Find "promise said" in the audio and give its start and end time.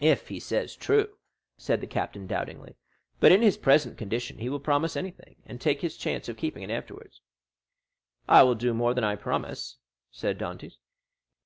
9.16-10.38